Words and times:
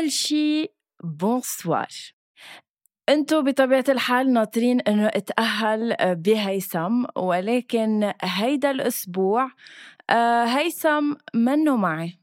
أول 0.00 0.12
شي 0.12 0.68
bonsoir 1.04 1.88
أنتو 3.08 3.42
بطبيعة 3.42 3.84
الحال 3.88 4.32
ناطرين 4.32 4.80
إنه 4.80 5.06
أتأهل 5.06 5.96
بهيثم 6.14 7.04
ولكن 7.16 8.12
هيدا 8.22 8.70
الأسبوع 8.70 9.50
آه، 10.10 10.44
هيثم 10.44 11.14
منه 11.34 11.76
معي؟ 11.76 12.18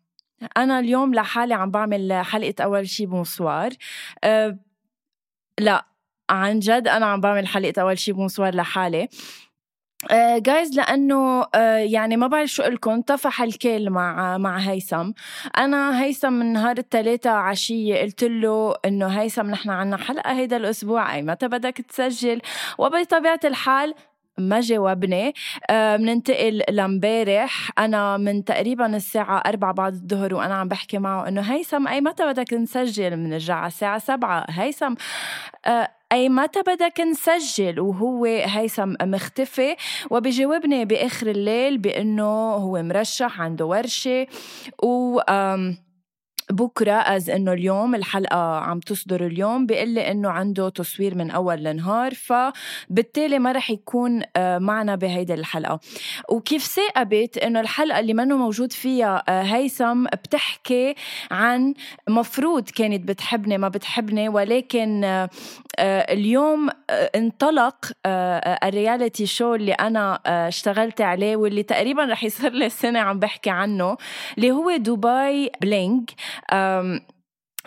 أنا 0.57 0.79
اليوم 0.79 1.13
لحالي 1.13 1.53
عم 1.53 1.71
بعمل 1.71 2.13
حلقة 2.13 2.63
أول 2.63 2.89
شي 2.89 3.05
bonsoir 3.05 3.71
أه 4.23 4.59
لا 5.59 5.85
عن 6.29 6.59
جد 6.59 6.87
أنا 6.87 7.05
عم 7.05 7.21
بعمل 7.21 7.47
حلقة 7.47 7.81
أول 7.81 7.99
شي 7.99 8.11
bonsoir 8.11 8.55
لحالي. 8.55 9.07
جايز 10.37 10.71
uh, 10.71 10.75
لأنه 10.75 11.43
uh, 11.43 11.47
يعني 11.91 12.17
ما 12.17 12.27
بعرف 12.27 12.49
شو 12.49 12.63
لكم 12.63 13.01
طفح 13.01 13.41
الكيل 13.41 13.89
مع 13.89 14.37
مع 14.37 14.57
هيثم. 14.57 15.11
أنا 15.57 16.03
هيثم 16.03 16.33
من 16.33 16.53
نهار 16.53 16.77
الثلاثاء 16.77 17.33
عشية 17.33 18.01
قلت 18.01 18.23
له 18.23 18.75
إنه 18.85 19.07
هيثم 19.07 19.49
نحن 19.49 19.69
عنا 19.69 19.97
حلقة 19.97 20.31
هيدا 20.31 20.57
الأسبوع 20.57 21.15
أي 21.15 21.21
متى 21.21 21.47
بدك 21.47 21.81
تسجل؟ 21.89 22.41
وبطبيعة 22.77 23.39
الحال 23.45 23.93
ما 24.37 24.59
جاوبني. 24.59 25.33
بننتقل 25.71 26.61
آه 26.61 26.71
لامبارح. 26.71 27.71
أنا 27.79 28.17
من 28.17 28.43
تقريبا 28.43 28.95
الساعة 28.95 29.37
أربعة 29.37 29.73
بعد 29.73 29.93
الظهر 29.93 30.35
وأنا 30.35 30.55
عم 30.55 30.67
بحكي 30.67 30.97
معه 30.97 31.27
إنه 31.27 31.41
هيثم 31.41 31.87
أي 31.87 32.01
متى 32.01 32.25
بدك 32.25 32.53
نسجل 32.53 33.09
بنرجع 33.09 33.55
على 33.55 33.67
الساعة 33.67 33.99
سبعة. 33.99 34.45
هيثم 34.49 34.93
آه 35.65 35.96
أي 36.11 36.29
متى 36.29 36.61
بدك 36.61 37.01
نسجل؟ 37.01 37.79
وهو 37.79 38.25
هيثم 38.25 38.93
مختفي. 39.03 39.75
وبجاوبني 40.09 40.85
بآخر 40.85 41.27
الليل 41.27 41.77
بأنه 41.77 42.53
هو 42.55 42.83
مرشح 42.83 43.41
عنده 43.41 43.65
ورشة. 43.65 44.27
و 44.83 45.19
بكرة 46.51 46.91
از 46.91 47.29
إنه 47.29 47.53
اليوم 47.53 47.95
الحلقة 47.95 48.59
عم 48.59 48.79
تصدر 48.79 49.25
اليوم 49.25 49.65
بيقول 49.65 49.89
لي 49.89 50.11
إنه 50.11 50.29
عنده 50.29 50.69
تصوير 50.69 51.15
من 51.15 51.31
أول 51.31 51.67
النهار 51.67 52.13
فبالتالي 52.13 53.39
ما 53.39 53.51
رح 53.51 53.69
يكون 53.69 54.21
آه، 54.35 54.57
معنا 54.57 54.95
بهيدي 54.95 55.33
الحلقة. 55.33 55.79
وكيف 56.29 56.63
ثاقبت 56.63 57.37
إنه 57.37 57.59
الحلقة 57.59 57.99
اللي 57.99 58.13
منه 58.13 58.37
موجود 58.37 58.71
فيها 58.71 59.23
آه، 59.29 59.41
هيثم 59.41 60.05
بتحكي 60.05 60.95
عن 61.31 61.73
مفروض 62.09 62.69
كانت 62.69 63.07
بتحبني 63.07 63.57
ما 63.57 63.67
بتحبني 63.67 64.29
ولكن 64.29 65.03
آه، 65.03 65.29
اليوم 66.13 66.69
انطلق 67.15 67.91
الرياليتي 68.63 69.25
شو 69.25 69.55
اللي 69.55 69.73
أنا 69.73 70.19
اشتغلت 70.25 71.01
عليه 71.01 71.35
واللي 71.35 71.63
تقريبا 71.63 72.05
رح 72.05 72.23
يصير 72.23 72.51
لي 72.51 72.69
سنة 72.69 72.99
عم 72.99 73.19
بحكي 73.19 73.49
عنه 73.49 73.97
اللي 74.37 74.51
هو 74.51 74.75
دبي 74.75 75.51
بلينج 75.61 76.09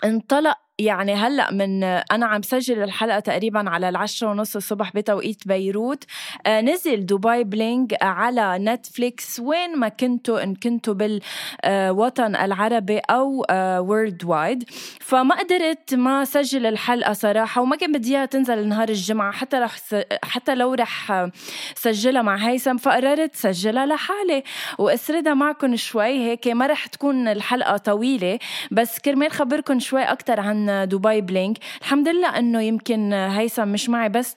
انطلق 0.05 0.59
يعني 0.81 1.15
هلأ 1.15 1.53
من 1.53 1.85
أنا 1.85 2.27
عم 2.27 2.43
سجل 2.43 2.83
الحلقة 2.83 3.19
تقريبا 3.19 3.71
على 3.71 3.89
العشرة 3.89 4.29
ونص 4.29 4.57
الصبح 4.57 4.93
بتوقيت 4.95 5.49
بيروت. 5.49 6.05
آه، 6.47 6.61
نزل 6.61 7.07
دبي 7.07 7.45
بلينج 7.45 7.95
على 8.03 8.59
نتفليكس 8.59 9.41
وين 9.41 9.79
ما 9.79 9.89
كنتوا 9.89 10.43
إن 10.43 10.55
كنتوا 10.55 10.95
بالوطن 10.95 12.37
العربي 12.37 12.99
أو 12.99 13.47
worldwide 13.51 14.65
فما 15.01 15.35
قدرت 15.35 15.95
ما 15.95 16.25
سجل 16.25 16.67
الحلقة 16.67 17.13
صراحة 17.13 17.63
وما 17.63 17.77
كان 17.77 17.93
بدي 17.93 18.17
إياها 18.17 18.27
تنزل 18.27 18.69
نهار 18.69 18.89
الجمعة 18.89 19.33
حتى 19.33 19.57
رح 19.57 19.77
حتى 20.23 20.55
لو 20.55 20.75
رح 20.75 21.29
سجلها 21.75 22.23
مع 22.23 22.37
هيثم 22.37 22.77
فقررت 22.77 23.37
سجلها 23.37 23.87
لحالي. 23.87 24.43
وأسردها 24.79 25.35
معكم 25.35 25.77
شوي 25.77 26.31
هيك 26.31 26.49
ما 26.49 26.67
رح 26.67 26.87
تكون 26.87 27.29
الحلقة 27.29 27.77
طويلة 27.77 28.39
بس 28.71 28.99
كرمال 28.99 29.31
خبركم 29.31 29.79
شوي 29.79 30.03
أكثر 30.03 30.41
عن 30.41 30.70
دبي 30.85 31.21
بلينك. 31.21 31.59
الحمد 31.81 32.09
لله 32.09 32.39
إنه 32.39 32.63
يمكن 32.63 33.13
هيثم 33.13 33.69
مش 33.69 33.89
معي 33.89 34.09
بس 34.09 34.37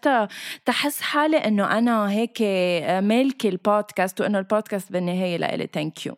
تحس 0.65 1.01
حالي 1.01 1.37
إنه 1.37 1.77
أنا 1.77 2.11
هيك 2.11 2.41
مالكي 3.03 3.49
البودكاست 3.49 4.21
وإنه 4.21 4.39
البودكاست 4.39 4.91
بالنهاية 4.91 5.37
لإلي. 5.37 5.69
thank 5.73 6.05
you 6.05 6.15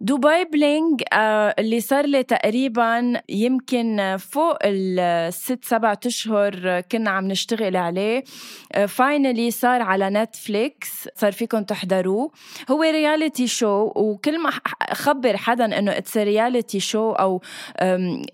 دبي 0.00 0.44
بلينج 0.52 1.02
آه، 1.12 1.54
اللي 1.58 1.80
صار 1.80 2.06
لي 2.06 2.22
تقريبا 2.22 3.20
يمكن 3.28 4.16
فوق 4.18 4.56
الست 4.64 5.64
سبعة 5.64 6.00
أشهر 6.06 6.80
كنا 6.80 7.10
عم 7.10 7.28
نشتغل 7.28 7.76
عليه. 7.76 8.24
finally 8.86 9.46
آه، 9.46 9.50
صار 9.50 9.82
على 9.82 10.10
نتفليكس 10.10 11.08
صار 11.16 11.32
فيكم 11.32 11.62
تحضروه. 11.62 12.30
هو 12.70 12.82
reality 12.82 13.46
show 13.46 13.92
وكل 13.96 14.42
ما 14.42 14.50
خبر 14.92 15.36
حدا 15.36 15.78
إنه 15.78 15.98
it's 15.98 16.16
reality 16.16 16.80
show 16.80 17.12
أو 17.12 17.40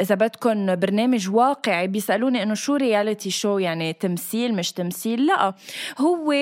إذا 0.00 0.14
بدكم 0.14 0.76
برنامج 0.76 1.30
واقعي 1.30 1.86
بيسألوني 1.86 2.42
إنه 2.42 2.54
شو 2.54 2.74
reality 2.74 3.30
show 3.30 3.58
يعني 3.58 3.92
تمثيل 3.92 4.54
مش 4.54 4.72
تمثيل؟ 4.72 5.26
لا. 5.26 5.54
هو 5.98 6.32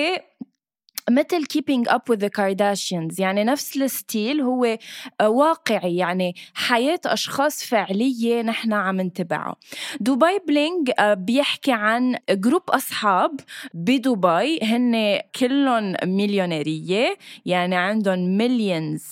مثل 1.09 1.43
keeping 1.43 1.89
up 1.91 2.09
with 2.09 2.19
the 2.19 2.29
Kardashians. 2.29 3.19
يعني 3.19 3.43
نفس 3.43 3.77
ال 3.77 3.88
style 3.88 4.41
هو 4.41 4.77
آه، 5.21 5.29
واقعي. 5.29 5.97
يعني 5.97 6.35
حياة 6.53 6.99
أشخاص 7.05 7.63
فعلية 7.63 8.41
نحن 8.41 8.73
عم 8.73 9.01
نتبعها 9.01 9.55
دبي 9.99 10.39
بلينج 10.47 10.91
آه، 10.99 11.13
بيحكي 11.13 11.71
عن 11.71 12.17
group 12.29 12.69
أصحاب 12.69 13.39
بدبي. 13.73 14.59
هن 14.63 15.19
كلهم 15.39 15.95
مليونيرية. 16.03 17.17
يعني 17.45 17.75
عندهم 17.75 18.19
millions 18.37 19.03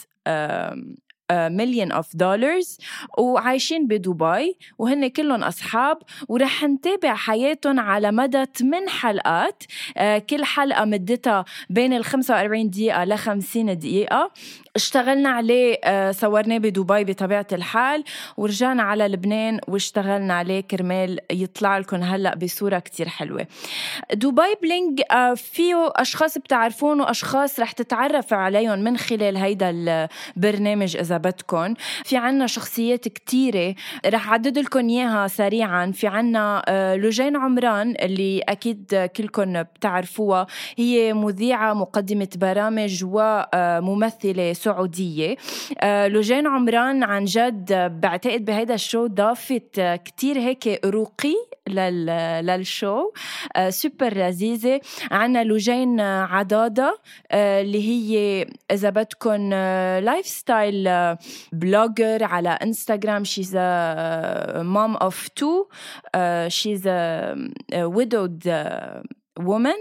million 1.31 1.91
of 1.91 2.15
dollars 2.15 2.77
وعايشين 3.17 3.87
بدبي 3.87 4.57
وهن 4.77 5.07
كلهم 5.07 5.43
أصحاب 5.43 5.97
ورح 6.27 6.63
نتابع 6.63 7.15
حياتهم 7.15 7.79
على 7.79 8.11
مدى 8.11 8.45
8 8.45 8.89
حلقات. 8.89 9.63
آه، 9.97 10.17
كل 10.17 10.43
حلقة 10.45 10.85
مدتها 10.85 11.45
بين 11.69 11.93
ال 11.93 12.05
45 12.05 12.69
دقيقة 12.69 13.03
ل 13.03 13.17
50 13.17 13.77
دقيقة. 13.77 14.31
اشتغلنا 14.75 15.29
عليه 15.29 15.79
آه، 15.83 16.11
صورناه 16.11 16.57
بدبي 16.57 17.03
بطبيعة 17.03 17.47
الحال 17.51 18.03
ورجعنا 18.37 18.83
على 18.83 19.07
لبنان 19.07 19.59
واشتغلنا 19.67 20.33
عليه 20.33 20.61
كرمال 20.61 21.19
يطلع 21.31 21.77
لكم 21.77 22.03
هلأ 22.03 22.35
بصورة 22.35 22.79
كتير 22.79 23.09
حلوة. 23.09 23.47
دبي 24.13 24.55
بلينج 24.61 25.01
آه، 25.11 25.33
فيه 25.33 25.91
أشخاص 25.95 26.37
بتعرفون 26.37 27.01
وأشخاص 27.01 27.59
رح 27.59 27.71
تتعرفوا 27.71 28.37
عليهم 28.37 28.79
من 28.79 28.97
خلال 28.97 29.37
هيدا 29.37 29.69
البرنامج 30.37 30.97
إذا 30.97 31.12
بدكم 31.17 31.73
في 32.03 32.17
عنا 32.17 32.47
شخصيات 32.47 33.07
كتيرة. 33.07 33.75
رح 34.05 34.33
عدد 34.33 34.57
لكم 34.57 34.89
إياها 34.89 35.27
سريعا. 35.27 35.91
في 35.91 36.07
عنا 36.07 36.63
آه، 36.67 36.95
لوجين 36.95 37.35
عمران 37.35 37.95
اللي 38.01 38.39
أكيد 38.39 39.09
كلكم 39.15 39.63
بتعرفوها. 39.63 40.47
هي 40.77 41.13
مذيعة 41.13 41.73
مقدمة 41.73 42.29
برامج 42.35 43.05
وممثلة 43.05 44.53
سعودية. 44.53 45.35
آه، 45.79 46.07
لوجين 46.07 46.47
عمران 46.47 47.03
عن 47.03 47.25
جد 47.25 47.73
بعتقد 48.01 48.45
بهيدا 48.45 48.73
الشو 48.73 49.07
ضافت 49.07 49.81
كتير 50.05 50.37
هيك 50.39 50.79
رقي 50.85 51.35
للشو 51.69 53.11
آه، 53.55 53.69
سوبر 53.69 54.17
لذيذة. 54.17 54.81
عنا 55.11 55.43
لوجين 55.43 55.99
عدادة 56.01 56.97
آه، 57.31 57.61
اللي 57.61 57.89
هي 57.89 58.45
إذا 58.71 58.89
بدكم 58.89 59.49
lifestyle 59.99 60.89
blogger 61.51 62.23
على 62.23 62.49
انستغرام 62.49 63.23
she's 63.23 63.55
mom 63.55 64.95
of 64.95 65.27
two 65.27 65.65
she's 66.47 66.89
widowed 67.73 68.49
woman 69.39 69.73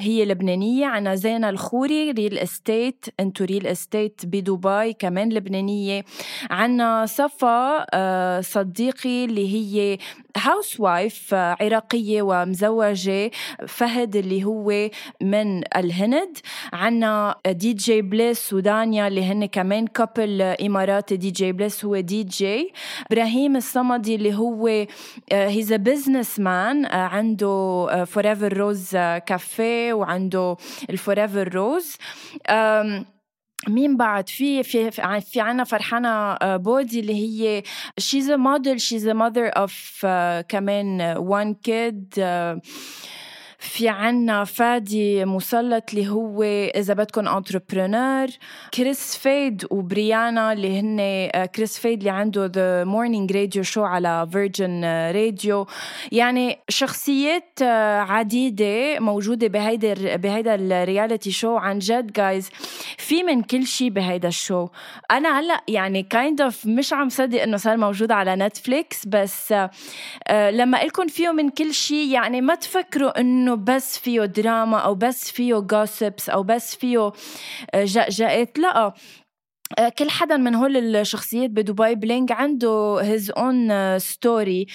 هي 0.00 0.24
لبنانية. 0.24 0.86
عنا 0.86 1.14
زينة 1.14 1.48
الخوري 1.48 2.10
real 2.10 2.38
estate 2.38 3.06
into 3.20 3.44
real 3.44 3.66
estate 3.66 4.20
بدبي 4.24 4.92
كمان 4.92 5.32
لبنانية. 5.32 6.04
عنا 6.50 7.06
صفا 7.06 7.86
آه، 7.94 8.40
صديقي 8.40 9.24
اللي 9.24 9.54
هي 9.54 9.98
housewife 10.38 11.34
عراقية 11.34 12.22
ومزوجة 12.22 13.30
فهد 13.68 14.16
اللي 14.16 14.44
هو 14.44 14.90
من 15.22 15.62
الهند 15.76 16.36
عنا 16.72 17.36
DJ 17.46 18.02
Bliss 18.02 18.52
ودانيا 18.52 19.08
اللي 19.08 19.24
هن 19.24 19.46
كمان 19.46 19.86
couple 19.86 20.42
إماراتي 20.42 21.16
DJ 21.16 21.52
Bliss 21.52 21.84
هو 21.84 22.00
دي 22.00 22.22
جي. 22.22 22.72
إبراهيم 23.12 23.56
الصمدي 23.56 24.14
اللي 24.14 24.34
هو 24.34 24.86
he's 25.32 25.72
businessman 25.72 26.86
عنده 26.86 27.86
Forever 28.04 28.56
Rose 28.58 28.90
Cafe 29.26 29.92
وعنده 29.92 30.56
ال 30.90 30.98
Forever 30.98 31.54
Rose 31.54 31.96
مين 33.68 33.96
بعد؟ 33.96 34.28
في 34.28 34.62
في 34.62 34.90
في 35.20 35.40
عنا 35.40 35.64
فرحانة 35.64 36.08
آه، 36.08 36.56
بودي 36.56 37.00
اللي 37.00 37.14
هي 37.14 37.62
she's 38.00 38.24
a 38.24 38.36
model 38.36 38.78
she's 38.78 39.04
a 39.04 39.14
mother 39.14 39.50
of 39.58 39.72
uh, 40.02 40.40
كمان 40.48 41.14
one 41.14 41.54
kid 41.68 42.18
uh, 42.18 42.60
في 43.58 43.88
عنا 43.88 44.44
فادي 44.44 45.24
مسلط 45.24 45.84
اللي 45.90 46.08
هو 46.08 46.42
إذا 46.42 46.94
بدكم 46.94 47.28
entrepreneur 47.28 48.26
كريس 48.74 49.16
فيد 49.16 49.66
وبريانا 49.70 50.52
اللي 50.52 50.80
هن 50.80 50.96
آه، 51.00 51.46
كريس 51.46 51.78
فيد 51.78 51.98
اللي 51.98 52.10
عنده 52.10 52.46
the 52.46 52.84
morning 52.84 53.36
radio 53.36 53.62
show 53.62 53.82
على 53.84 54.28
Virgin 54.32 54.84
Radio 54.84 55.66
يعني 56.12 56.58
شخصيات 56.68 57.58
آه، 57.62 58.00
عديدة 58.00 58.98
موجودة 59.00 59.46
بهيدا 59.46 60.16
بهيدا 60.16 60.54
ال 60.54 60.63
reality 60.63 61.30
show 61.30 61.56
عن 61.56 61.78
جد 61.78 62.12
جايز 62.12 62.50
في 62.98 63.22
من 63.22 63.42
كل 63.42 63.66
شيء 63.66 63.90
بهيدا 63.90 64.28
الشو 64.28 64.68
أنا 65.10 65.40
هلأ 65.40 65.62
يعني 65.68 66.02
kind 66.02 66.40
of 66.40 66.66
مش 66.66 66.92
عم 66.92 67.08
صدق 67.08 67.42
إنه 67.42 67.56
صار 67.56 67.76
موجود 67.76 68.12
على 68.12 68.36
نتفليكس 68.36 69.06
بس 69.06 69.52
آه، 69.52 70.50
لما 70.50 70.76
لكم 70.76 71.06
فيه 71.06 71.32
من 71.32 71.50
كل 71.50 71.74
شيء 71.74 72.08
يعني 72.12 72.40
ما 72.40 72.54
تفكروا 72.54 73.20
إنه 73.20 73.47
إنه 73.48 73.56
بس 73.56 73.98
فيه 73.98 74.24
دراما 74.24 74.78
أو 74.78 74.94
بس 74.94 75.30
فيه 75.30 75.54
gossips 75.54 76.28
أو 76.30 76.42
بس 76.42 76.76
فيه 76.76 77.12
جاءات 78.10 78.58
لأ 78.58 78.76
آه، 78.76 78.94
كل 79.98 80.10
حدا 80.10 80.36
من 80.36 80.54
هول 80.54 80.96
الشخصيات 80.96 81.50
ب 81.50 81.57
Dubai 81.57 81.94
Bling 81.94 82.32
عنده 82.32 82.98
his 83.02 83.30
own 83.30 83.98
story 83.98 84.66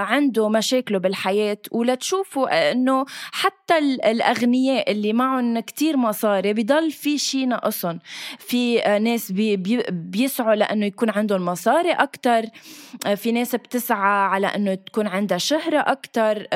عنده 0.00 0.48
مشاكله 0.48 0.98
بالحياة. 0.98 1.58
ولتشوفوا 1.70 2.72
إنه 2.72 3.04
حتى 3.32 3.78
الأغنياء 3.78 4.92
اللي 4.92 5.12
معهم 5.12 5.58
كتير 5.60 5.96
مصاري 5.96 6.52
بضل 6.52 6.90
في 6.90 7.18
شيء 7.18 7.46
ناقصهم. 7.46 7.98
في 8.38 8.82
آه، 8.82 8.98
ناس 8.98 9.32
بي 9.32 9.56
بيسعوا 9.90 10.54
لإنه 10.54 10.86
يكون 10.86 11.10
عندهم 11.10 11.44
مصاري 11.44 11.92
أكثر 11.92 12.44
آه، 13.06 13.14
في 13.14 13.32
ناس 13.32 13.54
بتسعى 13.54 14.28
على 14.28 14.46
إنه 14.46 14.74
تكون 14.74 15.06
عندها 15.06 15.38
شهرة 15.38 15.78
أكثر 15.78 16.46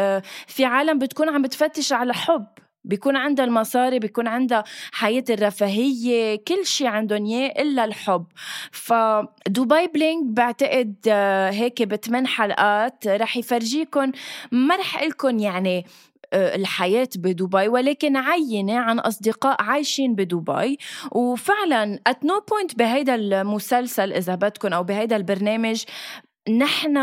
في 0.46 0.64
عالم 0.64 0.99
بتكون 0.99 1.28
عم 1.28 1.43
بتفتش 1.43 1.93
على 1.93 2.14
حب. 2.14 2.46
بيكون 2.84 3.16
عندها 3.16 3.44
المصاري 3.44 3.98
بيكون 3.98 4.26
عندها 4.26 4.64
حياة 4.92 5.24
الرفاهية 5.30 6.36
كل 6.48 6.66
شيء 6.66 6.86
عندهم 6.86 7.26
إياه 7.26 7.62
إلا 7.62 7.84
الحب. 7.84 8.26
فدبي 8.72 9.86
بلينك 9.94 10.24
بعتقد 10.24 10.94
آه، 11.08 11.50
هيك 11.50 11.82
بثمان 11.82 12.26
حلقات 12.26 13.06
رح 13.06 13.36
يفرجيكم 13.36 14.12
ما 14.52 14.76
رح 14.76 15.02
لكم 15.02 15.38
يعني 15.38 15.86
آه، 16.32 16.56
الحياة 16.56 17.08
بدبي 17.16 17.68
ولكن 17.68 18.16
عينة 18.16 18.78
عن 18.78 18.98
أصدقاء 18.98 19.62
عايشين 19.62 20.14
بدبي. 20.14 20.78
وفعلا 21.12 22.00
at 22.08 22.26
no 22.26 22.40
point 22.50 22.76
بهيدا 22.76 23.14
المسلسل 23.14 24.12
إذا 24.12 24.34
بدكم 24.34 24.72
أو 24.72 24.82
بهيدا 24.84 25.16
البرنامج 25.16 25.84
نحن 26.58 26.99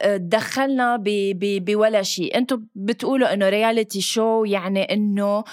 تدخلنا 0.00 1.02
بولا 1.40 2.02
شيء. 2.02 2.38
أنتم 2.38 2.66
بتقولوا 2.74 3.32
إنه 3.32 3.48
رياليتي 3.48 4.00
شو 4.00 4.44
يعني 4.44 4.82
إنه 4.82 5.44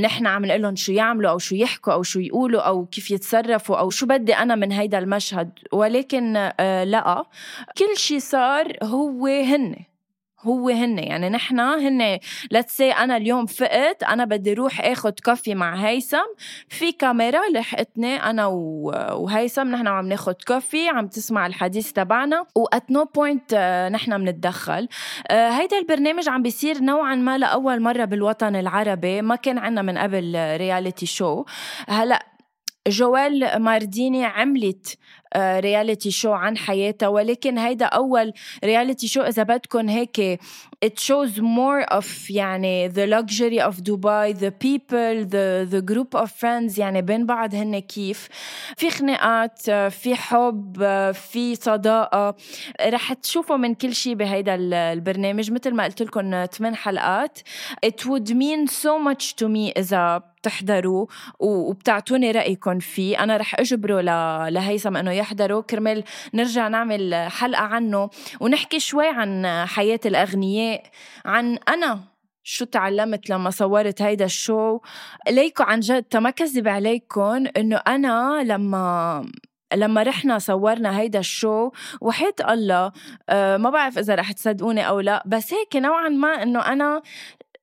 نحن 0.00 0.26
عم 0.26 0.44
نقول 0.44 0.62
لهم 0.62 0.76
شو 0.76 0.92
يعملوا 0.92 1.30
أو 1.30 1.38
شو 1.38 1.54
يحكوا 1.54 1.92
أو 1.92 2.02
شو 2.02 2.20
يقولوا 2.20 2.60
أو 2.60 2.86
كيف 2.86 3.10
يتصرفوا 3.10 3.76
أو 3.76 3.90
شو 3.90 4.06
بدي 4.06 4.34
أنا 4.34 4.54
من 4.54 4.72
هيدا 4.72 4.98
المشهد. 4.98 5.50
ولكن 5.72 6.36
آه، 6.36 6.84
لا. 6.84 7.24
كل 7.78 7.96
شيء 7.96 8.18
صار 8.18 8.76
هو 8.82 9.26
هن. 9.26 9.76
هو 10.44 10.68
هن 10.68 10.98
يعني 10.98 11.28
نحن 11.28 11.60
هن 11.60 12.18
let's 12.50 12.76
say 12.76 12.90
أنا 12.90 13.16
اليوم 13.16 13.46
فقت 13.46 14.02
أنا 14.02 14.24
بدي 14.24 14.52
أروح 14.52 14.80
اخذ 14.80 15.12
كوفي 15.24 15.54
مع 15.54 15.74
هيثم. 15.74 16.26
في 16.68 16.92
كاميرا 16.92 17.40
لحقتني 17.52 18.16
أنا 18.16 18.46
وهيثم 18.46 19.68
نحن 19.68 19.86
عم 19.86 20.08
ناخذ 20.08 20.34
كوفي 20.48 20.88
عم 20.88 21.06
تسمع 21.06 21.46
الحديث 21.46 21.92
تبعنا. 21.92 22.46
at 22.54 22.90
no 22.90 23.04
point 23.04 23.54
نحن 23.92 24.18
بنتدخل 24.18 24.88
آه، 25.28 25.50
هيدا 25.50 25.78
البرنامج 25.78 26.28
عم 26.28 26.42
بيصير 26.42 26.78
نوعا 26.78 27.14
ما 27.14 27.38
لأول 27.38 27.80
مرة 27.80 28.04
بالوطن 28.04 28.56
العربي. 28.56 29.22
ما 29.22 29.36
كان 29.36 29.58
عنا 29.58 29.82
من 29.82 29.98
قبل 29.98 30.56
reality 30.56 31.06
show 31.06 31.44
هلأ 31.88 32.34
جويل 32.88 33.62
مارديني 33.62 34.24
عملت 34.24 34.98
reality 35.36 36.10
show 36.10 36.32
عن 36.32 36.56
حياتها. 36.56 37.08
ولكن 37.08 37.58
هيدا 37.58 37.86
أول 37.86 38.32
reality 38.64 39.08
show 39.08 39.22
إذا 39.22 39.42
بدكم 39.42 39.88
هيك 39.88 40.40
it 40.84 41.00
shows 41.00 41.40
more 41.40 41.96
of 41.98 42.30
يعني 42.30 42.90
the 42.90 43.06
luxury 43.06 43.60
of 43.68 43.74
Dubai 43.74 44.34
the 44.34 44.50
people 44.50 45.24
the 45.34 45.66
the 45.70 45.82
group 45.92 46.20
of 46.22 46.28
friends 46.30 46.78
يعني 46.78 47.02
بين 47.02 47.26
بعض 47.26 47.54
هن 47.54 47.78
كيف. 47.78 48.28
في 48.76 48.90
خناقات 48.90 49.70
في 49.70 50.14
حب 50.14 50.82
في 51.12 51.54
صداقة. 51.54 52.34
رح 52.86 53.12
تشوفوا 53.12 53.56
من 53.56 53.74
كل 53.74 53.94
شيء 53.94 54.14
بهيدا 54.14 54.54
البرنامج. 54.54 55.52
مثل 55.52 55.74
ما 55.74 55.84
قلت 55.84 56.02
لكم 56.02 56.46
8 56.46 56.76
حلقات. 56.76 57.38
It 57.86 58.04
would 58.04 58.28
mean 58.28 58.68
so 58.68 58.98
much 59.08 59.34
to 59.36 59.48
me 59.48 59.78
إذا 59.78 60.22
بتحضروا 60.44 61.06
وبتعطوني 61.38 62.30
رأيكم 62.30 62.78
فيه. 62.78 63.22
أنا 63.22 63.36
رح 63.36 63.60
أجبره 63.60 64.00
لهيثم 64.48 64.96
إنه 64.96 65.12
يحضروا. 65.24 65.62
كرمال 65.62 66.04
نرجع 66.34 66.68
نعمل 66.68 67.28
حلقة 67.30 67.62
عنه 67.62 68.10
ونحكي 68.40 68.80
شوي 68.80 69.08
عن 69.08 69.46
حياة 69.66 70.00
الأغنياء 70.06 70.82
عن 71.24 71.58
أنا 71.68 72.00
شو 72.42 72.64
تعلمت 72.64 73.30
لما 73.30 73.50
صورت 73.50 74.02
هيدا 74.02 74.24
الشو. 74.24 74.80
ليكو 75.28 75.62
عن 75.62 75.80
جد 75.80 76.16
ما 76.16 76.30
كذب 76.30 76.68
عليكم 76.68 77.44
إنه 77.56 77.76
أنا 77.76 78.42
لما 78.44 78.84
لما 79.74 80.02
رحنا 80.02 80.38
صورنا 80.38 80.98
هيدا 80.98 81.18
الشو 81.18 81.70
وحيت 82.00 82.40
الله 82.40 82.92
آه، 83.28 83.56
ما 83.56 83.70
بعرف 83.70 83.98
إذا 83.98 84.14
رح 84.14 84.32
تصدقوني 84.32 84.88
أو 84.88 85.00
لا 85.00 85.22
بس 85.26 85.54
هيك 85.54 85.76
نوعا 85.76 86.08
ما 86.08 86.42
إنه 86.42 86.60
أنا 86.60 87.02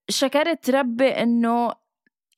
شكرت 0.10 0.70
ربي 0.70 1.10
إنه 1.10 1.72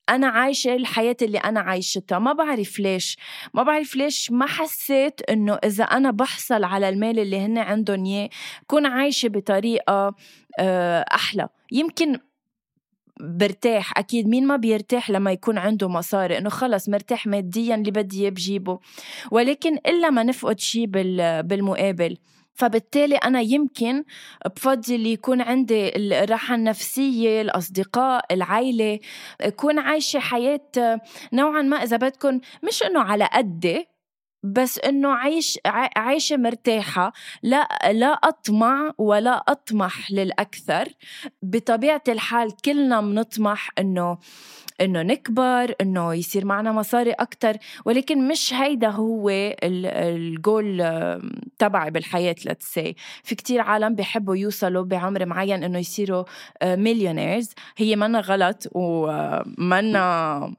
أنا 0.09 0.27
عايشة 0.27 0.75
الحياة 0.75 1.17
اللي 1.21 1.37
أنا 1.37 1.59
عايشتها 1.59 2.19
ما 2.19 2.33
بعرف 2.33 2.79
ليش. 2.79 3.17
ما 3.53 3.63
بعرف 3.63 3.95
ليش 3.95 4.31
ما 4.31 4.45
حسيت 4.45 5.21
إنه 5.21 5.53
إذا 5.53 5.83
أنا 5.83 6.11
بحصل 6.11 6.63
على 6.63 6.89
المال 6.89 7.19
اللي 7.19 7.39
هن 7.39 7.57
عندهم 7.57 8.05
إياه 8.05 8.29
كون 8.67 8.85
عايشة 8.85 9.27
بطريقة 9.27 10.15
آه، 10.59 11.05
أحلى. 11.13 11.47
يمكن 11.71 12.19
برتاح 13.19 13.97
أكيد 13.97 14.27
مين 14.27 14.47
ما 14.47 14.55
بيرتاح 14.55 15.09
لما 15.09 15.31
يكون 15.31 15.57
عنده 15.57 15.89
مصاري 15.89 16.37
إنه 16.37 16.49
خلص 16.49 16.89
مرتاح 16.89 17.27
ماديا 17.27 17.75
اللي 17.75 17.91
بدي 17.91 18.21
إياه 18.21 18.29
بجيبه. 18.29 18.79
ولكن 19.31 19.77
إلا 19.87 20.09
ما 20.09 20.23
نفقد 20.23 20.59
شيء 20.59 20.85
بالمقابل. 21.41 22.17
فبالتالي 22.53 23.15
أنا 23.15 23.41
يمكن 23.41 24.03
بفضل 24.55 25.05
يكون 25.05 25.41
عندي 25.41 25.95
الراحة 26.23 26.55
النفسية 26.55 27.41
الأصدقاء 27.41 28.33
العائلة 28.33 28.99
أكون 29.41 29.79
عايشة 29.79 30.19
حياة 30.19 30.99
نوعا 31.33 31.61
ما 31.61 31.77
إذا 31.77 31.97
بدكم 31.97 32.39
مش 32.63 32.83
إنه 32.83 32.99
على 33.01 33.29
قدي 33.33 33.92
بس 34.43 34.79
إنه 34.79 35.13
عيش 35.13 35.59
عايشه 35.95 36.37
مرتاحة 36.37 37.13
لا 37.43 37.67
لا 37.91 38.07
أطمع 38.07 38.91
ولا 38.97 39.43
أطمح 39.47 40.11
للأكثر. 40.11 40.87
بطبيعة 41.41 42.03
الحال 42.07 42.51
كلنا 42.65 43.01
بنطمح 43.01 43.69
إنه 43.79 44.17
إنه 44.81 45.01
نكبر 45.01 45.75
إنه 45.81 46.13
يصير 46.13 46.45
معنا 46.45 46.71
مصاري 46.71 47.11
أكثر. 47.11 47.57
ولكن 47.85 48.27
مش 48.27 48.53
هيدا 48.53 48.89
هو 48.89 49.29
الجول 49.63 50.83
تبعي 51.59 51.91
بالحياة 51.91 52.35
let's 52.45 52.67
say 52.67 52.79
في 53.23 53.35
كتير 53.35 53.61
عالم 53.61 53.95
بيحبوا 53.95 54.35
يوصلوا 54.35 54.83
بعمر 54.83 55.25
معين 55.25 55.63
إنه 55.63 55.79
يصيروا 55.79 56.23
millionaires 56.63 57.49
هي 57.77 57.95
منا 57.95 58.19
غلط 58.19 58.67
ومنا 58.71 60.53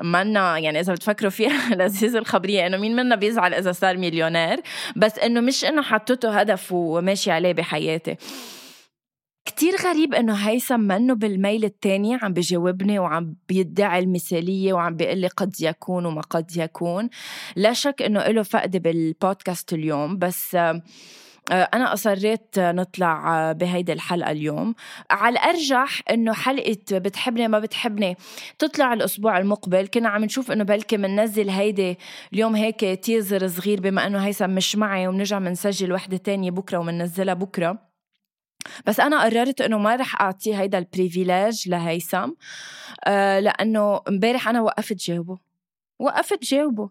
منا 0.00 0.58
يعني 0.58 0.80
إذا 0.80 0.92
بتفكروا 0.92 1.30
فيها 1.30 1.74
لذيذ 1.78 2.16
الخبرية 2.16 2.66
إنه 2.66 2.76
مين 2.76 2.96
منا 2.96 3.16
بيزعل 3.16 3.54
إذا 3.54 3.72
صار 3.72 3.96
مليونير؟ 3.96 4.60
بس 4.96 5.18
إنه 5.18 5.40
مش 5.40 5.64
إنه 5.64 5.82
حطته 5.82 6.40
هدف 6.40 6.72
وماشي 6.72 7.30
عليه 7.30 7.52
بحياتي. 7.52 8.16
كتير 9.44 9.76
غريب 9.76 10.14
إنه 10.14 10.34
هيثم 10.34 10.80
منه 10.80 11.14
بالميل 11.14 11.64
التاني 11.64 12.18
عم 12.22 12.32
بجاوبني 12.32 12.98
وعم 12.98 13.36
بيدعي 13.48 13.98
المثالية 13.98 14.72
وعم 14.72 14.96
بيقول 14.96 15.18
لي 15.18 15.26
قد 15.26 15.60
يكون 15.60 16.06
وما 16.06 16.20
قد 16.20 16.56
يكون. 16.56 17.08
لا 17.56 17.72
شك 17.72 18.02
إنه 18.02 18.26
له 18.26 18.42
فقد 18.42 18.76
بالبودكاست 18.76 19.72
اليوم 19.72 20.18
بس 20.18 20.56
أنا 21.52 21.92
أصريت 21.92 22.58
نطلع 22.58 23.52
بهيدي 23.52 23.92
الحلقة 23.92 24.30
اليوم. 24.30 24.74
على 25.10 25.32
الأرجح 25.32 26.00
إنه 26.10 26.32
حلقة 26.32 26.76
بتحبني 26.92 27.48
ما 27.48 27.58
بتحبني 27.58 28.16
تطلع 28.58 28.92
الأسبوع 28.92 29.38
المقبل. 29.38 29.86
كنا 29.86 30.08
عم 30.08 30.24
نشوف 30.24 30.52
إنه 30.52 30.64
بلكي 30.64 30.96
مننزل 30.96 31.50
هيدي 31.50 31.98
اليوم 32.32 32.56
هيك 32.56 33.04
teaser 33.04 33.48
صغير 33.48 33.80
بما 33.80 34.06
إنه 34.06 34.18
هيثم 34.18 34.50
مش 34.50 34.76
معي 34.76 35.08
وبنرجع 35.08 35.38
منسجل 35.38 35.92
وحدة 35.92 36.16
تانية 36.16 36.50
بكرة 36.50 36.78
ومننزلها 36.78 37.34
بكرة. 37.34 37.78
بس 38.86 39.00
أنا 39.00 39.22
قررت 39.24 39.60
إنه 39.60 39.78
ما 39.78 39.96
رح 39.96 40.20
اعطيه 40.20 40.60
هيدا 40.60 40.78
ال 40.78 40.87
privilege 40.87 41.68
لهيثم 41.68 42.30
آه 43.04 43.40
لأنه 43.40 44.00
امبارح 44.08 44.48
أنا 44.48 44.60
وقفت 44.60 44.96
جاوبه. 44.96 45.38
وقفت 45.98 46.44
جاوبه. 46.44 46.90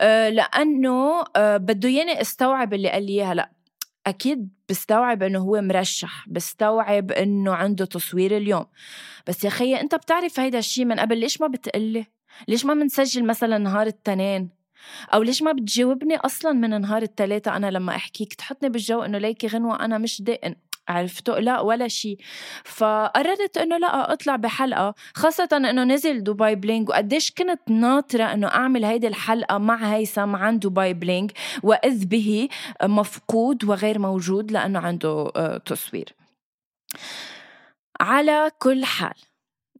آه 0.00 0.28
لأنه 0.28 1.24
آه 1.36 1.56
بده 1.56 1.88
ياني 1.88 2.20
استوعب 2.20 2.74
اللي 2.74 2.90
قال 2.90 3.06
لي 3.06 3.12
إياها. 3.12 3.53
لا 4.06 4.10
أكيد 4.10 4.48
بستوعب 4.68 5.22
إنه 5.22 5.38
هو 5.38 5.60
مرشح 5.60 6.28
بستوعب 6.28 7.12
إنه 7.12 7.54
عنده 7.54 7.84
تصوير 7.84 8.36
اليوم. 8.36 8.66
بس 9.26 9.44
يا 9.44 9.50
خيي 9.50 9.80
أنت 9.80 9.94
بتعرف 9.94 10.40
هيدا 10.40 10.58
الشيء 10.58 10.84
من 10.84 11.00
قبل 11.00 11.18
ليش 11.18 11.40
ما 11.40 11.46
بتقلي؟ 11.46 12.06
ليش 12.48 12.64
ما 12.64 12.74
منسجل 12.74 13.26
مثلا 13.26 13.58
نهار 13.58 13.86
التنين؟ 13.86 14.50
أو 15.14 15.22
ليش 15.22 15.42
ما 15.42 15.52
بتجاوبني 15.52 16.16
أصلا 16.16 16.52
من 16.52 16.80
نهار 16.80 17.02
الثلاثة 17.02 17.56
أنا 17.56 17.70
لما 17.70 17.96
أحكيك؟ 17.96 18.34
تحطني 18.34 18.68
بالجو 18.68 19.02
إنه 19.02 19.18
ليكي 19.18 19.46
غنوة 19.46 19.84
أنا 19.84 19.98
مش 19.98 20.22
دقن 20.22 20.54
عرفتوا 20.88 21.38
لا 21.38 21.60
ولا 21.60 21.88
شيء 21.88 22.18
فقررت 22.64 23.58
إنه 23.58 23.78
لا 23.78 24.12
أطلع 24.12 24.36
بحلقة. 24.36 24.94
خاصة 25.14 25.48
إنه 25.52 25.84
نزل 25.84 26.24
Dubai 26.24 26.54
Bling 26.54 26.88
وقديش 26.88 27.30
كنت 27.30 27.60
ناطرة 27.68 28.24
إنه 28.24 28.46
أعمل 28.46 28.84
هيدي 28.84 29.08
الحلقة 29.08 29.58
مع 29.58 29.94
هيثم 29.94 30.36
عن 30.36 30.58
Dubai 30.58 30.92
Bling 30.92 31.30
وإذ 31.62 32.04
به 32.06 32.48
مفقود 32.82 33.64
وغير 33.64 33.98
موجود 33.98 34.52
لأنه 34.52 34.78
عنده 34.78 35.32
آه، 35.36 35.56
تصوير. 35.56 36.14
على 38.00 38.50
كل 38.58 38.84
حال 38.84 39.14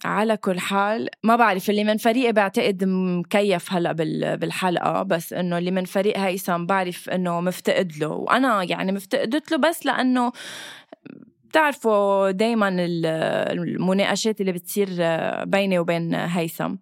على 0.04 0.36
كل 0.36 0.60
حال 0.60 1.08
ما 1.22 1.36
بعرف 1.36 1.70
اللي 1.70 1.84
من 1.84 1.96
فريقي 1.96 2.32
بعتقد 2.32 2.84
مكيف 2.84 3.72
هلأ 3.72 3.92
بالحلقة 4.36 5.02
بس 5.02 5.32
إنه 5.32 5.58
اللي 5.58 5.70
من 5.70 5.84
فريق 5.84 6.18
هيثم 6.18 6.66
بعرف 6.66 7.10
إنه 7.10 7.40
مفتقد 7.40 7.92
له 7.98 8.08
وأنا 8.08 8.62
يعني 8.62 8.92
مفتقدت 8.92 9.52
له 9.52 9.58
بس 9.58 9.86
لأنه 9.86 10.32
بتعرفوا 11.54 12.30
دايما 12.30 12.68
المناقشات 12.78 14.40
اللي 14.40 14.52
بتصير 14.52 14.88
بيني 15.44 15.78
وبين 15.78 16.14
هيثم. 16.14 16.76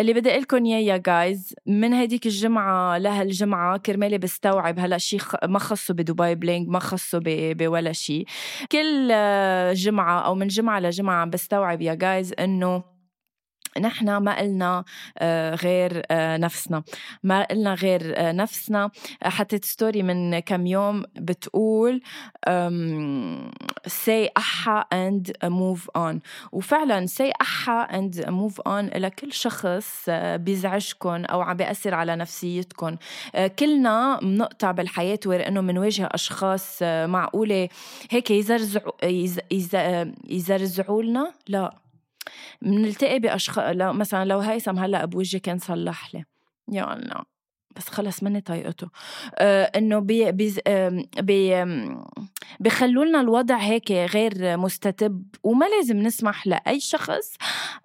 اللي 0.00 0.12
بدي 0.12 0.30
لكم 0.30 0.64
إياه 0.64 0.78
يا 0.78 0.96
جايز 0.96 1.54
من 1.66 1.94
هديك 1.94 2.26
الجمعة 2.26 2.98
لهالجمعه 2.98 3.78
كرمالي 3.78 4.18
بستوعب 4.18 4.78
هلا 4.78 4.98
شيء 4.98 5.20
ما 5.44 5.58
خصه 5.58 5.94
بدبي 5.94 6.34
بلينج 6.34 6.68
ما 6.68 6.78
خصه 6.78 7.20
بولا 7.24 7.92
شيء 7.92 8.26
كل 8.72 9.08
جمعة 9.74 10.20
أو 10.20 10.34
من 10.34 10.46
جمعة 10.46 10.80
لجمعة 10.80 11.14
عم 11.22 11.30
بستوعب 11.30 11.82
يا 11.82 11.94
جايز 11.94 12.34
إنه 12.38 12.93
نحن 13.80 14.16
ما 14.16 14.38
قلنا 14.38 14.84
آه، 15.18 15.54
غير 15.54 16.02
آه، 16.10 16.36
نفسنا. 16.36 16.82
ما 17.22 17.44
قلنا 17.44 17.74
غير 17.74 18.14
آه، 18.16 18.32
نفسنا. 18.32 18.90
حطيت 19.22 19.64
story 19.64 20.02
من 20.02 20.38
كم 20.38 20.66
يوم 20.66 21.04
بتقول 21.16 22.02
say 23.88 24.28
أحا 24.36 24.84
and 24.92 25.32
move 25.48 25.88
on. 25.98 26.20
وفعلا 26.52 27.06
say 27.06 27.32
أحا 27.40 27.86
and 27.86 28.14
move 28.26 28.60
on 28.68 28.96
لكل 28.96 29.32
شخص 29.32 30.10
بيزعجكم 30.10 31.24
أو 31.24 31.40
عم 31.42 31.56
بيأثر 31.56 31.94
على 31.94 32.16
نفسيتكم 32.16 32.96
كلنا 33.58 34.18
بنقطع 34.22 34.70
بالحياة 34.70 35.18
where 35.26 35.48
إنه 35.48 35.60
بنواجه 35.60 36.08
أشخاص 36.12 36.82
معقولة 36.82 37.68
هيك 38.10 38.30
يزرزعوا 38.30 38.92
يزرزعوا 40.30 41.02
لنا 41.02 41.32
لا. 41.48 41.83
بنلتقي 42.62 43.18
باشخاص 43.18 43.76
لو 43.76 43.92
مثلا 43.92 44.24
لو 44.24 44.38
هيثم 44.38 44.78
هلأ 44.78 45.04
بوجهي 45.04 45.40
كان 45.40 45.58
صلح 45.58 46.14
لي. 46.14 46.24
يا 46.72 46.94
الله. 46.94 47.34
بس 47.76 47.88
خلص 47.88 48.22
ماني 48.22 48.40
طايقته. 48.40 48.88
آه 49.38 49.64
إنه 49.64 49.98
بي 49.98 50.32
بي 50.32 50.54
بي 51.18 51.64
بخلوا 52.60 53.04
لنا 53.04 53.20
الوضع 53.20 53.56
هيك 53.56 53.90
غير 53.90 54.56
مستتب 54.56 55.24
وما 55.42 55.66
لازم 55.66 55.96
نسمح 55.96 56.46
لأي 56.46 56.80
شخص 56.80 57.36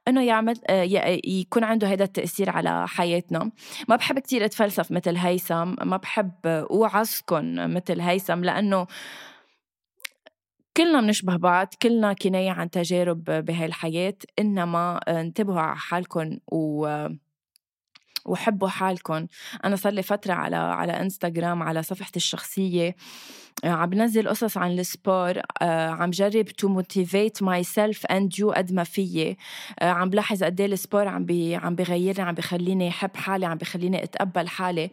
إنه 0.07 0.23
يعمل 0.23 0.59
آه 0.69 0.83
يكون 1.25 1.63
عنده 1.63 1.87
هذا 1.87 2.03
التأثير 2.03 2.49
على 2.49 2.87
حياتنا. 2.87 3.51
ما 3.87 3.95
بحب 3.95 4.19
كتير 4.19 4.45
أتفلسف 4.45 4.91
مثل 4.91 5.17
هيثم 5.17 5.73
ما 5.83 5.97
بحب 5.97 6.33
اوعظكم 6.45 7.73
مثل 7.73 8.01
هيثم 8.01 8.43
لأنه 8.43 8.87
كلنا 10.77 11.01
بنشبه 11.01 11.35
بعض 11.37 11.67
كلنا 11.81 12.13
كناية 12.13 12.51
عن 12.51 12.69
تجارب 12.69 13.23
بهاي 13.23 13.65
الحياة 13.65 14.15
إنما 14.39 14.97
انتبهوا 14.97 15.59
على 15.59 15.77
حالكم 15.77 16.37
و 16.51 16.87
وحبوا 18.25 18.67
حالكم 18.67 19.27
أنا 19.65 19.75
صار 19.75 19.93
لي 19.93 20.03
فترة 20.03 20.33
على 20.33 20.55
على 20.55 20.91
إنستغرام 21.01 21.63
على 21.63 21.83
صفحتي 21.83 22.17
الشخصية 22.17 22.95
آه، 23.63 23.67
عم 23.69 23.89
بنزل 23.89 24.29
قصص 24.29 24.57
عن 24.57 24.79
ال 24.79 24.89
sport 24.89 25.41
آه، 25.61 25.89
عم 25.89 26.09
جرب 26.09 26.45
to 26.45 26.67
motivate 26.67 27.43
myself 27.43 28.05
and 28.05 28.39
you 28.39 28.51
قد 28.51 28.73
ما 28.73 28.83
فيي. 28.83 29.37
آه، 29.79 29.89
عم 29.89 30.09
بلاحظ 30.09 30.43
قد 30.43 30.61
إيه 30.61 30.67
ال 30.67 30.74
sport 30.74 31.07
عم 31.07 31.25
بي 31.25 31.55
عم 31.55 31.75
بغيرني 31.75 32.27
عم 32.27 32.35
بخليني 32.35 32.89
أحب 32.89 33.15
حالي 33.15 33.45
عم 33.45 33.57
بخليني 33.57 34.03
أتقبل 34.03 34.47
حالي. 34.47 34.91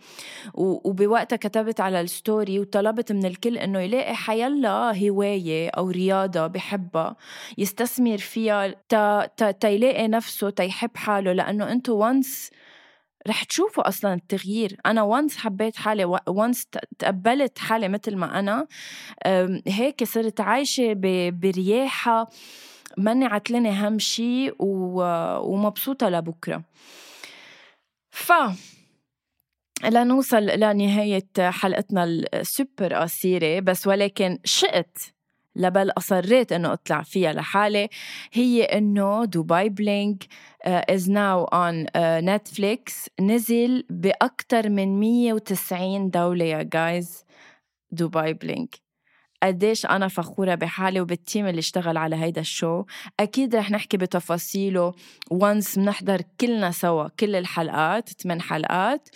وبوقتها 0.55 1.37
كتبت 1.37 1.81
على 1.81 2.01
ال 2.01 2.11
story 2.11 2.61
وطلبت 2.61 3.13
من 3.13 3.27
الكل 3.27 3.59
إنه 3.59 3.81
يلاقي 3.81 4.15
حيالله 4.15 4.99
هواية 4.99 5.71
أو 5.71 5.91
رياضة 5.91 6.47
بحبها 6.47 7.17
يستثمر 7.59 8.19
فيها 8.19 8.75
تا, 8.89 9.27
تا, 9.37 9.51
تا 9.51 9.69
يلاقي 9.69 10.09
نفسه 10.09 10.51
تا 10.51 10.65
يحب 10.65 10.97
حاله. 10.97 11.33
لأنه 11.33 11.73
أنتو 11.73 11.93
once 11.93 12.51
رح 13.27 13.45
تشوفوا 13.45 13.89
أصلا 13.89 14.15
التغيير. 14.15 14.77
أنا 14.87 15.03
وانس 15.03 15.37
حبيت 15.37 15.77
حالي 15.77 16.05
وانس 16.27 16.67
تقبلت 16.99 17.59
حالي 17.59 17.89
مثل 17.89 18.17
ما 18.17 18.39
أنا. 18.39 18.67
هيك 19.67 20.05
صرت 20.05 20.41
عايشة 20.41 20.93
برياحة 21.31 22.31
ماني 22.99 23.25
عتلانة 23.25 23.89
هم 23.89 23.99
شي 23.99 24.53
ومبسوطة 24.59 26.09
لبكرة. 26.09 26.63
ف 28.11 28.33
لنوصل 29.85 30.47
لنهاية 30.47 31.27
حلقتنا 31.39 32.05
السوبر 32.05 32.95
قصيرة 32.95 33.61
بس 33.61 33.87
ولكن 33.87 34.39
شئت 34.45 34.99
لبل 35.57 35.91
أصريت 35.99 36.53
إنه 36.53 36.73
أطلع 36.73 37.03
فيها 37.03 37.33
لحالي. 37.33 37.89
هي 38.33 38.65
إنه 38.65 39.25
دبي 39.25 39.69
بلينغ 39.69 40.25
is 40.65 41.11
now 41.11 41.45
on 41.45 41.87
Netflix 41.97 43.11
نزل 43.21 43.85
بأكثر 43.91 44.69
من 44.69 45.01
190 45.01 46.11
دولة 46.11 46.45
يا 46.45 46.63
guys 46.63 47.25
دبي 47.91 48.33
بلينغ. 48.33 48.86
قديش 49.43 49.87
أنا 49.87 50.09
فخورة 50.09 50.55
بحالي 50.55 51.01
وبال 51.01 51.21
team 51.21 51.47
اللي 51.47 51.59
اشتغل 51.59 51.97
على 51.97 52.17
هيدا 52.17 52.41
ال 52.41 52.48
show. 52.48 52.85
أكيد 53.21 53.57
رح 53.57 53.71
نحكي 53.71 53.97
بتفاصيله 53.97 54.95
once 55.31 55.79
بنحضر 55.79 56.23
كلنا 56.41 56.71
سوا 56.71 57.09
كل 57.21 57.37
الحلقات 57.37 58.09
ثمان 58.09 58.41
حلقات 58.41 59.09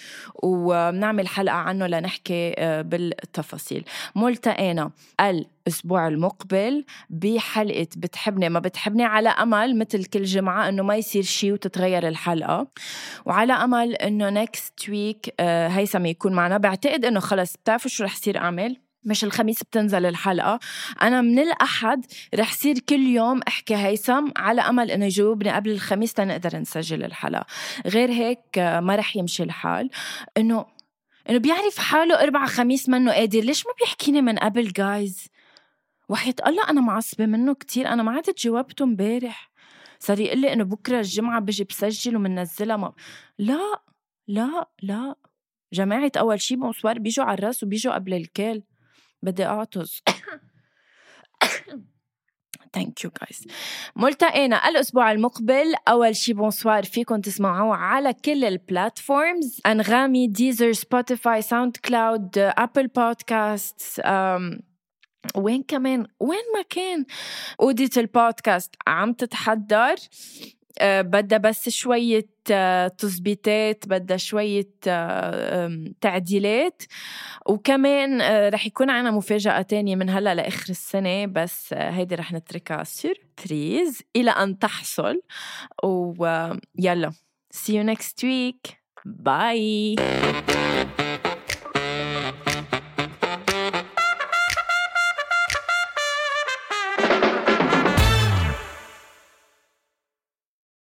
وبنعمل 0.42 1.28
حلقة 1.28 1.54
عنه 1.54 1.86
لنحكي 1.86 2.54
آه، 2.58 2.82
بالتفاصيل. 2.82 3.84
ملتقينا 4.16 4.90
الأسبوع 5.20 6.08
المقبل 6.08 6.84
بحلقة 7.10 7.86
بتحبني 7.96 8.48
ما 8.48 8.60
بتحبني 8.60 9.04
على 9.04 9.28
أمل 9.28 9.78
مثل 9.78 10.04
كل 10.04 10.22
جمعة 10.22 10.68
إنه 10.68 10.82
ما 10.82 10.96
يصير 10.96 11.22
شيء 11.22 11.52
وتتغير 11.52 12.08
الحلقة. 12.08 12.66
وعلى 13.26 13.52
أمل 13.52 13.94
إنه 13.94 14.30
next 14.30 14.88
week 14.88 15.34
هيثم 15.40 16.06
يكون 16.06 16.32
معنا. 16.32 16.58
بعتقد 16.58 17.04
إنه 17.04 17.20
خلص. 17.20 17.56
بتعرفوا 17.56 17.90
شو 17.90 18.04
رح 18.04 18.14
يصير 18.14 18.38
أعمل؟ 18.38 18.89
مش 19.04 19.24
الخميس 19.24 19.62
بتنزل 19.62 20.06
الحلقة. 20.06 20.60
أنا 21.02 21.20
من 21.20 21.38
الأحد 21.38 22.06
رح 22.34 22.52
صير 22.52 22.78
كل 22.78 23.06
يوم 23.06 23.40
أحكي 23.48 23.76
هيثم 23.76 24.30
على 24.36 24.60
أمل 24.60 24.90
إنه 24.90 25.04
يجاوبني 25.04 25.50
قبل 25.50 25.70
الخميس 25.70 26.14
تنقدر 26.14 26.58
نسجل 26.58 27.04
الحلقة. 27.04 27.46
غير 27.86 28.10
هيك 28.10 28.58
ما 28.58 28.96
رح 28.96 29.16
يمشي 29.16 29.42
الحال. 29.42 29.90
إنه 30.36 30.66
إنه 31.30 31.38
بيعرف 31.38 31.78
حاله 31.78 32.22
أربعة 32.22 32.46
خميس 32.46 32.88
منه 32.88 33.12
قادر. 33.12 33.40
ليش 33.40 33.66
ما 33.66 33.72
بيحكيني 33.80 34.22
من 34.22 34.38
قبل 34.38 34.72
guys 34.72 35.26
وحياة 36.08 36.34
الله 36.46 36.70
أنا 36.70 36.80
معصبة 36.80 37.26
منه 37.26 37.54
كتير. 37.54 37.88
أنا 37.88 38.02
ما 38.02 38.12
عدت 38.12 38.40
جاوبته 38.40 38.82
امبارح 38.82 39.50
صار 39.98 40.20
يقول 40.20 40.38
لي 40.40 40.52
إنه 40.52 40.64
بكرة 40.64 40.98
الجمعة 40.98 41.40
بجي 41.40 41.64
بسجل 41.64 42.16
ومنزلها 42.16 42.76
ما... 42.76 42.92
لا 43.38 43.82
لا 44.28 44.68
لا. 44.82 45.14
جماعة 45.72 46.12
أول 46.16 46.40
شي 46.40 46.56
بونسوار 46.56 46.98
بيجوا 46.98 47.24
على 47.24 47.38
الرأس 47.38 47.62
وبيجوا 47.62 47.94
قبل 47.94 48.14
الكل. 48.14 48.62
بدي 49.22 49.44
أعطس. 49.46 50.02
thank 52.72 53.04
you 53.04 53.10
guys 53.20 53.46
ملتقينا 53.96 54.68
الأسبوع 54.68 55.12
المقبل. 55.12 55.74
أول 55.88 56.16
شي 56.16 56.32
بونسوار 56.32 56.84
فيكم 56.84 57.20
تسمعوه 57.20 57.76
على 57.76 58.14
كل 58.14 58.44
ال 58.44 58.56
platforms 58.56 59.60
أنغامي 59.66 60.26
Deezer 60.26 60.72
Spotify 60.72 61.42
SoundCloud 61.42 62.38
Apple 62.38 62.86
Podcast 62.86 64.00
وين 65.34 65.62
كمان؟ 65.62 66.06
وين 66.20 66.44
ما 66.54 66.62
كان. 66.70 67.04
أودية 67.60 67.90
البودكاست 67.96 68.74
عم 68.86 69.12
تتحضر. 69.12 69.96
بدها 70.82 71.38
بس 71.38 71.68
شوية 71.68 72.28
آه، 72.50 72.88
تظبيطات 72.88 73.84
بدها 73.86 74.16
شوية 74.16 74.70
آه، 74.86 75.84
تعديلات. 76.00 76.82
وكمان 77.46 78.22
رح 78.48 78.66
يكون 78.66 78.90
عنا 78.90 79.10
مفاجأة 79.10 79.62
تانية 79.62 79.96
من 79.96 80.10
هلأ 80.10 80.34
لآخر 80.34 80.70
السنة 80.70 81.26
بس 81.26 81.72
هيدي 81.72 82.14
رح 82.14 82.32
نتركها 82.32 82.84
سيربريز 82.84 84.02
إلى 84.16 84.30
أن 84.30 84.58
تحصل. 84.58 85.20
ويلا 85.84 87.12
see 87.54 87.72
you 87.72 87.84
next 87.84 88.22
week. 88.22 88.80
Bye. 89.06 89.96